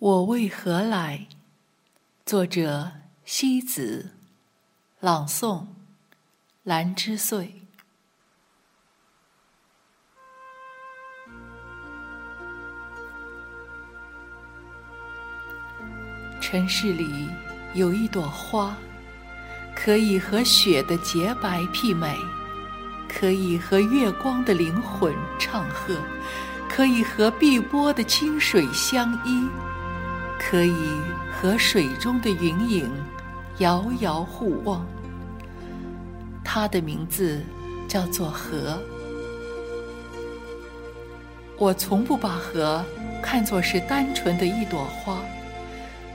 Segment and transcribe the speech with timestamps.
[0.00, 1.26] 我为何来？
[2.24, 2.90] 作者：
[3.26, 4.12] 西子，
[4.98, 5.66] 朗诵：
[6.62, 7.54] 兰之岁。
[16.40, 17.28] 城市里
[17.74, 18.74] 有一朵花，
[19.76, 22.16] 可以和雪的洁白媲美，
[23.06, 25.94] 可以和月光的灵魂唱和，
[26.70, 29.46] 可以和碧波的清水相依。
[30.42, 30.74] 可以
[31.30, 32.90] 和水中的云影
[33.58, 34.86] 遥遥互望。
[36.42, 37.40] 它的名字
[37.86, 38.78] 叫做河。
[41.58, 42.82] 我从不把河
[43.22, 45.18] 看作是单纯的一朵花，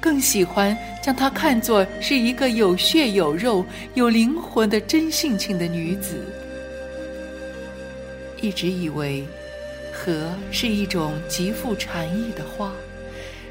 [0.00, 6.16] 更喜欢将它看作是一个有血有肉、有灵魂的真性情的女子。
[8.40, 9.26] 一直以为，
[9.92, 12.72] 河是一种极富禅意的花。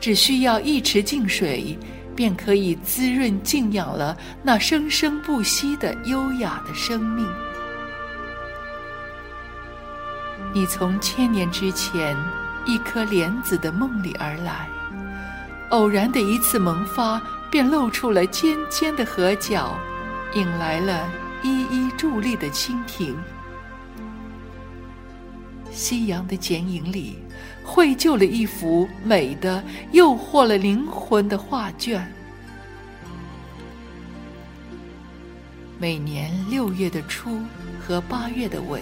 [0.00, 1.78] 只需要一池净水，
[2.14, 7.26] 便可以滋润静养了那生生不息的优雅的生命。
[10.52, 12.16] 你从千年之前
[12.64, 14.68] 一颗莲子的梦里而来，
[15.70, 19.76] 偶然的一次萌发，便露出了尖尖的河角，
[20.34, 21.08] 引来了
[21.42, 23.16] 依依伫立的蜻蜓。
[25.72, 27.23] 夕阳的剪影里。
[27.64, 32.06] 绘就了一幅美的、诱惑了灵魂的画卷。
[35.78, 37.40] 每年六月的初
[37.80, 38.80] 和八月的尾，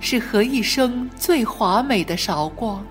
[0.00, 2.84] 是荷一生最华美的韶光。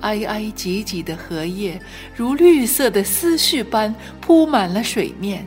[0.00, 1.80] 挨挨挤挤的荷叶，
[2.16, 5.46] 如绿色的思绪般铺满了水面。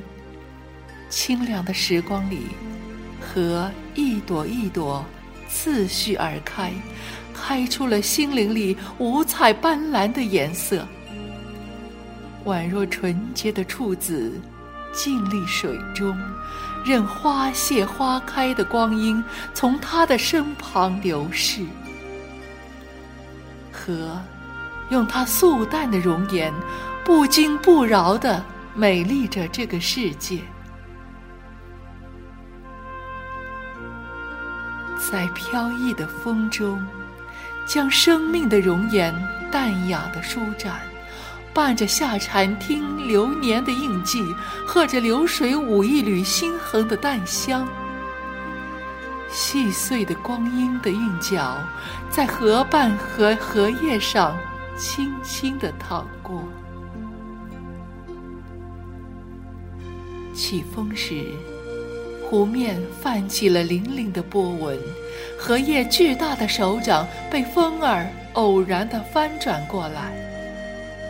[1.10, 2.48] 清凉的时光里，
[3.20, 5.06] 荷一朵一朵
[5.50, 6.72] 次序而开。
[7.48, 10.84] 开出了心灵里五彩斑斓的颜色，
[12.44, 14.42] 宛若纯洁的处子，
[14.92, 16.18] 静立水中，
[16.84, 21.64] 任花谢花开的光阴从他的身旁流逝。
[23.72, 24.20] 河，
[24.90, 26.52] 用它素淡的容颜，
[27.04, 28.44] 不惊不扰地
[28.74, 30.40] 美丽着这个世界。
[35.12, 36.84] 在飘逸的风中。
[37.66, 39.14] 将生命的容颜
[39.52, 40.80] 淡雅的舒展，
[41.54, 44.24] 伴着夏蝉听流年的印记，
[44.66, 47.68] 和着流水舞一缕心痕的淡香。
[49.30, 51.58] 细碎的光阴的韵脚，
[52.10, 54.38] 在河畔和荷叶上
[54.78, 56.44] 轻轻地淌过。
[60.34, 61.26] 起风时。
[62.28, 64.80] 湖面泛起了粼粼的波纹，
[65.38, 70.12] 荷叶巨大的手掌被风儿偶然地翻转过来，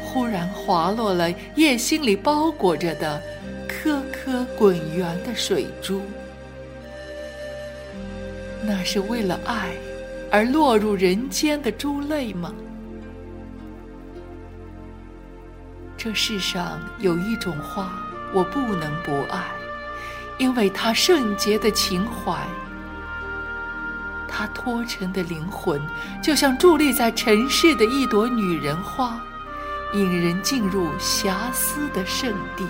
[0.04, 3.22] 忽然滑落了叶心里包裹着的
[3.68, 6.02] 颗颗滚圆的水珠。
[8.62, 9.70] 那是为了爱
[10.32, 12.54] 而落入人间的珠泪吗？
[15.98, 17.94] 这世上有一种花，
[18.34, 19.44] 我不能不爱。
[20.38, 22.38] 因为它圣洁的情怀，
[24.38, 25.82] 他脱尘的灵魂，
[26.22, 29.18] 就像伫立在尘世的一朵女人花，
[29.94, 32.68] 引人进入遐思的圣地。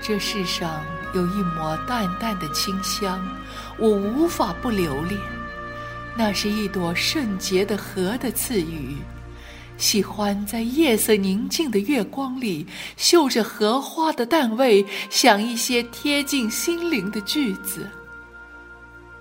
[0.00, 0.82] 这世上
[1.14, 3.24] 有一抹淡淡的清香，
[3.78, 5.20] 我无法不留恋，
[6.16, 8.96] 那是一朵圣洁的荷的赐予。
[9.76, 12.66] 喜欢在夜色宁静的月光里，
[12.96, 17.90] 嗅着荷花的淡味，想一些贴近心灵的句子。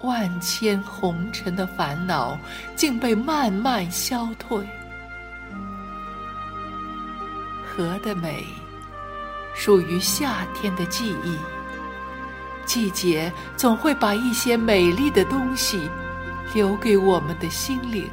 [0.01, 2.37] 万千红尘的烦恼，
[2.75, 4.65] 竟被慢慢消退。
[7.65, 8.45] 荷的美，
[9.55, 11.35] 属于夏天的记忆。
[12.65, 15.89] 季节总会把一些美丽的东西，
[16.53, 18.07] 留给我们的心灵。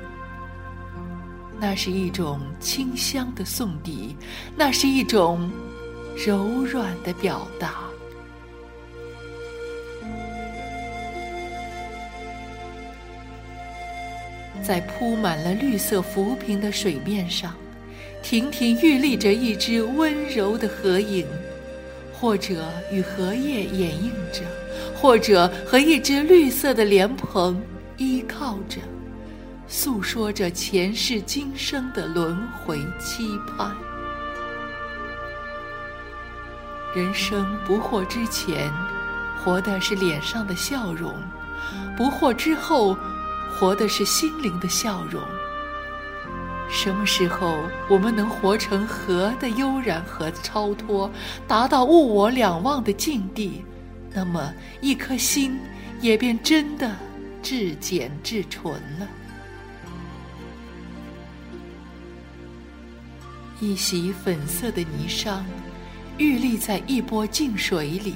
[1.60, 4.16] 那是一种清香的送底，
[4.56, 5.50] 那是一种
[6.26, 7.74] 柔软的表达。
[14.62, 17.54] 在铺满了绿色浮萍的水面上，
[18.22, 21.26] 亭亭玉立着一只温柔的荷影，
[22.12, 24.42] 或者与荷叶掩映着，
[24.94, 27.60] 或者和一只绿色的莲蓬
[27.96, 28.78] 依靠着。
[29.70, 33.76] 诉说着前世今生的轮回期盼。
[36.96, 38.72] 人生不惑之前，
[39.44, 41.12] 活的是脸上的笑容；
[41.98, 42.96] 不惑之后，
[43.52, 45.22] 活的是心灵的笑容。
[46.70, 47.58] 什么时候
[47.90, 51.10] 我们能活成和的悠然和超脱，
[51.46, 53.62] 达到物我两忘的境地，
[54.14, 54.50] 那么
[54.80, 55.58] 一颗心
[56.00, 56.90] 也便真的
[57.42, 59.06] 至简至纯了。
[63.60, 65.42] 一袭粉色的霓裳，
[66.16, 68.14] 玉立在一波静水里，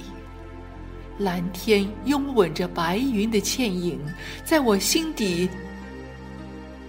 [1.19, 3.99] 蓝天拥吻着白云的倩影，
[4.45, 5.49] 在我心底。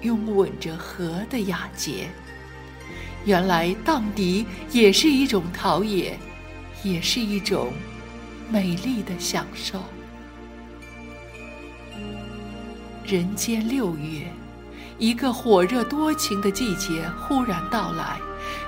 [0.01, 2.09] 拥吻着河的雅洁，
[3.25, 6.15] 原来荡涤也是一种陶冶，
[6.83, 7.73] 也是一种
[8.51, 9.81] 美丽的享受。
[13.05, 14.27] 人间六月，
[14.99, 18.19] 一个火热多情的季节忽然到来，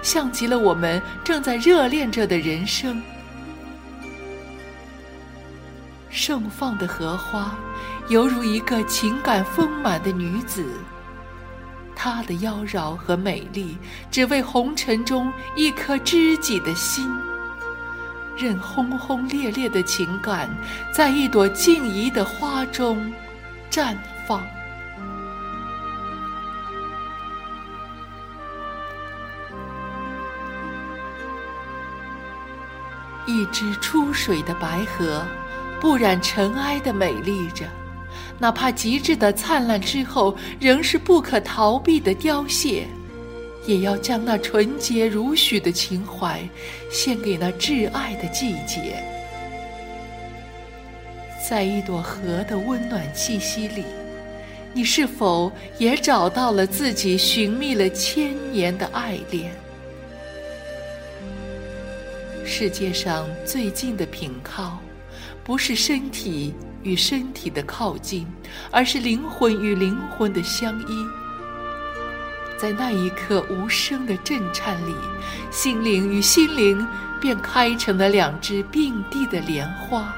[0.06, 3.02] 像极了我们正在热恋着的人生。
[6.12, 7.56] 盛放的荷花，
[8.08, 10.64] 犹如一个情感丰满的女子。
[11.96, 13.76] 她的妖娆和美丽，
[14.12, 17.10] 只为红尘中一颗知己的心。
[18.38, 20.48] 任轰轰烈烈的情感，
[20.94, 23.12] 在一朵静怡的花中
[23.72, 23.98] 绽
[24.28, 24.44] 放。
[33.36, 35.22] 一只出水的白荷，
[35.82, 37.66] 不染尘埃的美丽着。
[38.40, 42.88] 哪怕极致的灿烂之后，仍是不可逃避的凋谢，
[43.66, 46.48] 也要将那纯洁如许的情怀，
[46.90, 49.04] 献给那挚爱的季节。
[51.50, 53.84] 在一朵荷的温暖气息里，
[54.74, 59.52] 你是否也找到了自己寻觅了千年的爱恋？
[62.46, 64.78] 世界上最近的凭靠，
[65.44, 66.54] 不是身体。
[66.84, 68.28] 与身体的靠近，
[68.70, 71.08] 而是灵魂与灵魂的相依。
[72.60, 74.94] 在那一刻无声的震颤里，
[75.50, 76.88] 心灵与心灵
[77.20, 80.14] 便开成了两只并蒂的莲花。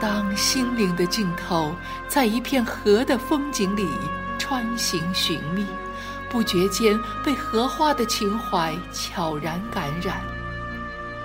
[0.00, 1.72] 当心灵的尽头
[2.08, 3.88] 在一片河的风景里
[4.40, 5.64] 穿行寻觅，
[6.36, 10.20] 不觉间被荷花的情怀悄然感染。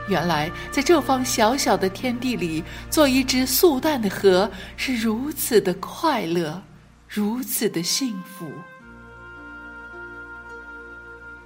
[0.07, 6.63] 原来，在这方小小的天地里，做一只素淡的荷，是如此的快乐，
[7.09, 8.49] 如此的幸福。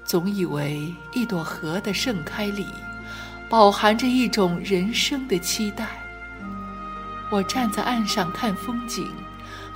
[0.04, 2.68] 总以为一朵荷的盛开里，
[3.50, 5.88] 饱含着一种人生的期待。
[7.32, 9.12] 我站在岸上看风景，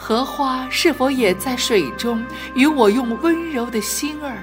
[0.02, 2.24] 荷花是否也在水中
[2.56, 4.42] 与我用温柔的心儿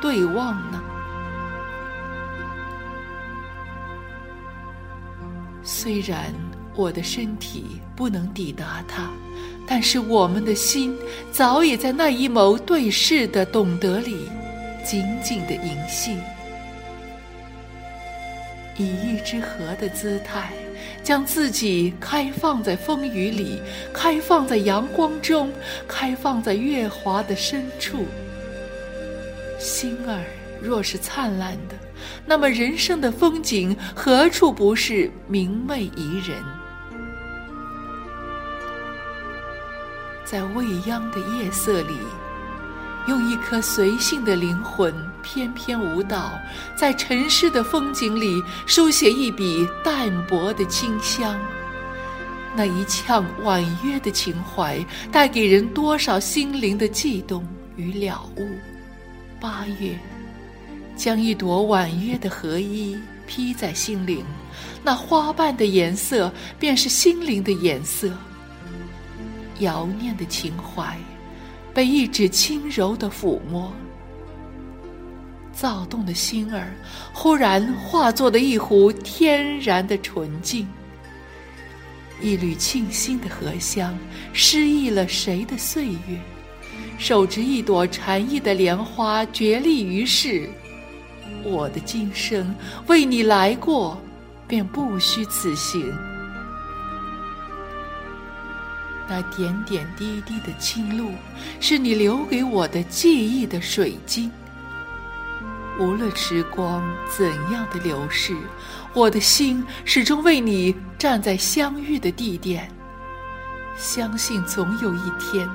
[0.00, 0.82] 对望呢？
[5.62, 6.34] 虽然
[6.74, 9.08] 我的身体不能抵达它，
[9.66, 10.98] 但是我们的心
[11.30, 14.28] 早已在那一眸对视的懂得里
[14.84, 16.18] 紧紧的凝系。
[18.76, 20.52] 以一只河的姿态，
[21.08, 23.62] 将自己开放在风雨里，
[23.94, 25.50] 开放在阳光中，
[25.88, 28.04] 开放在月华的深处。
[29.58, 30.22] 心儿
[30.60, 31.74] 若是灿烂的。
[32.26, 36.44] 那么，人生的风景何处不是明媚宜人？
[40.26, 41.96] 在未央的夜色里，
[43.06, 46.32] 用一颗随性的灵魂翩翩舞蹈，
[46.76, 51.38] 在尘世的风景里书写一笔淡薄的清香。
[52.56, 57.46] 那一腔婉约的情怀，带给人多少心灵的悸动
[57.76, 58.48] 与了悟？
[59.40, 59.98] 八月。
[60.96, 64.24] 将一朵婉约的荷衣披在心灵，
[64.82, 68.10] 那花瓣的颜色便是心灵的颜色。
[69.60, 70.98] 遥念的情怀，
[71.72, 73.72] 被一指轻柔的抚摸，
[75.60, 76.72] 躁动的心儿
[77.12, 80.68] 忽然化作了一壶天然的纯净。
[82.20, 83.98] 一缕沁心的荷香，
[84.32, 86.20] 诗意了谁的岁月？
[86.96, 90.48] 手执一朵禅意的莲花，绝立于世。
[91.42, 92.54] 我的今生
[92.86, 94.00] 为你来过，
[94.46, 95.92] 便不虚此行。
[99.08, 101.10] 那点点滴滴的清露，
[101.58, 104.30] 是你留给我的记忆的水晶。
[105.78, 108.36] 无论时光怎样的流逝，
[108.92, 112.68] 我的心始终为你站在相遇的地点。
[113.76, 115.48] 相信总有一天，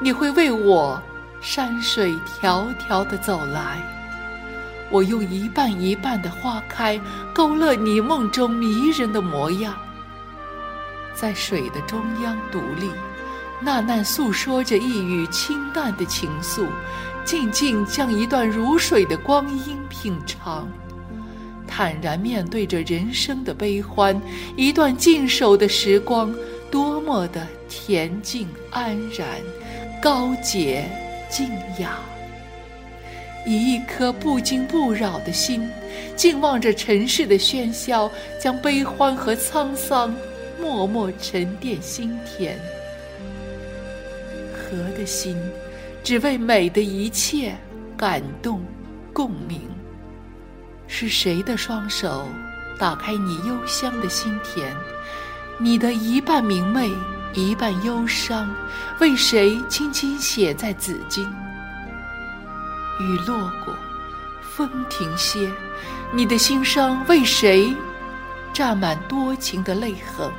[0.00, 1.00] 你会为我
[1.40, 3.78] 山水迢迢的走来。
[4.90, 7.00] 我用一半一半的花开，
[7.32, 9.76] 勾勒你梦中迷人的模样。
[11.14, 12.90] 在水的中央独立，
[13.60, 16.66] 那难诉说着一语清淡的情愫，
[17.28, 20.66] 静静将一段如水的光阴品尝，
[21.66, 24.18] 坦然面对着人生的悲欢，
[24.56, 26.34] 一段静守的时光，
[26.70, 29.28] 多么的恬静安然，
[30.00, 30.88] 高洁
[31.28, 31.98] 静雅。
[33.44, 35.68] 以一颗不惊不扰的心，
[36.16, 40.14] 静望着尘世的喧嚣，将悲欢和沧桑
[40.58, 42.58] 默默沉淀心田。
[44.54, 45.36] 和的心，
[46.02, 47.56] 只为美的一切
[47.96, 48.64] 感动
[49.12, 49.60] 共鸣。
[50.86, 52.26] 是谁的双手
[52.78, 54.72] 打开你幽香的心田？
[55.58, 56.90] 你的一半明媚，
[57.34, 58.48] 一半忧伤，
[59.00, 61.28] 为谁轻轻写在纸巾？
[63.00, 63.74] 雨落过，
[64.42, 65.52] 风停歇，
[66.12, 67.74] 你的心伤为谁
[68.52, 70.30] 沾满多情的泪痕？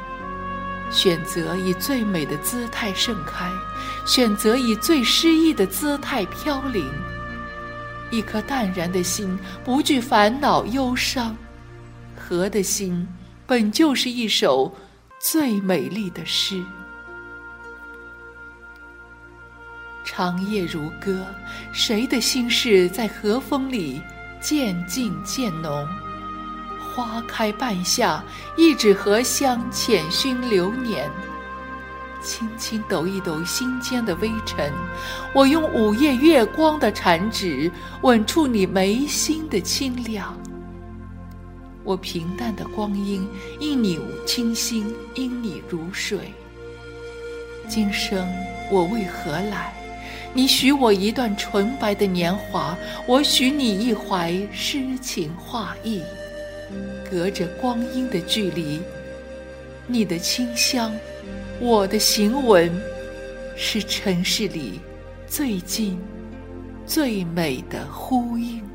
[0.91, 3.51] 选择以最美的姿态盛开，
[4.05, 6.85] 选择以最诗意的姿态飘零。
[8.11, 11.35] 一颗淡然的心，不惧烦恼忧伤；
[12.17, 13.07] 和的心，
[13.45, 14.75] 本就是一首
[15.19, 16.63] 最美丽的诗。
[20.03, 21.23] 长夜如歌，
[21.71, 24.01] 谁的心事在和风里
[24.41, 25.87] 渐静渐浓？
[26.93, 28.23] 花开半夏，
[28.57, 31.09] 一纸荷香浅熏流年。
[32.21, 34.73] 轻轻抖一抖心间的微尘，
[35.33, 40.37] 我用午夜月光的缠指吻出你眉心的清亮。
[41.85, 43.25] 我平淡的光阴
[43.59, 46.33] 因你清新，因你如水。
[47.69, 48.27] 今生
[48.69, 49.73] 我为何来？
[50.33, 52.77] 你许我一段纯白的年华，
[53.07, 56.03] 我许你一怀诗情画意。
[57.09, 58.79] 隔着光阴的距离，
[59.87, 60.93] 你的清香，
[61.59, 62.71] 我的行文，
[63.55, 64.79] 是尘世里
[65.27, 65.99] 最近、
[66.85, 68.68] 最美的呼应。